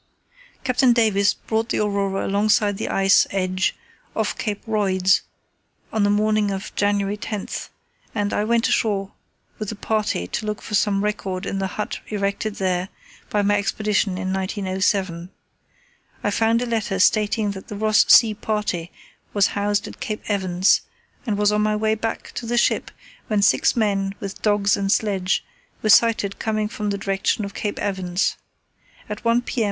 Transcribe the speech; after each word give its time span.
Light 0.00 0.54
Pack] 0.54 0.64
Captain 0.64 0.92
Davis 0.94 1.34
brought 1.34 1.68
the 1.68 1.80
Aurora 1.80 2.26
alongside 2.26 2.78
the 2.78 2.88
ice 2.88 3.26
edge 3.32 3.76
off 4.16 4.38
Cape 4.38 4.62
Royds 4.66 5.20
on 5.92 6.04
the 6.04 6.08
morning 6.08 6.50
of 6.50 6.74
January 6.74 7.18
10, 7.18 7.48
and 8.14 8.32
I 8.32 8.42
went 8.44 8.66
ashore 8.70 9.12
with 9.58 9.70
a 9.70 9.74
party 9.74 10.26
to 10.26 10.46
look 10.46 10.62
for 10.62 10.74
some 10.74 11.04
record 11.04 11.44
in 11.44 11.58
the 11.58 11.66
hut 11.76 12.00
erected 12.06 12.54
there 12.54 12.88
by 13.28 13.42
my 13.42 13.58
Expedition 13.58 14.16
in 14.16 14.32
1907. 14.32 15.28
I 16.24 16.30
found 16.30 16.62
a 16.62 16.66
letter 16.66 16.98
stating 16.98 17.50
that 17.50 17.68
the 17.68 17.76
Ross 17.76 18.06
Sea 18.08 18.32
party 18.32 18.90
was 19.34 19.48
housed 19.48 19.86
at 19.86 20.00
Cape 20.00 20.22
Evans, 20.28 20.80
and 21.26 21.36
was 21.36 21.52
on 21.52 21.60
my 21.60 21.76
way 21.76 21.94
back 21.94 22.32
to 22.36 22.46
the 22.46 22.56
ship 22.56 22.90
when 23.26 23.42
six 23.42 23.76
men, 23.76 24.14
with 24.18 24.40
dogs 24.40 24.78
and 24.78 24.90
sledge, 24.90 25.44
were 25.82 25.90
sighted 25.90 26.38
coming 26.38 26.68
from 26.68 26.88
the 26.88 26.96
direction 26.96 27.44
of 27.44 27.52
Cape 27.52 27.78
Evans. 27.78 28.38
At 29.06 29.26
1 29.26 29.42
p.m. 29.42 29.68